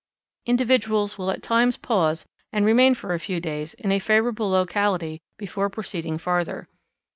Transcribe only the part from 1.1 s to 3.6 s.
will at times pause and remain for a few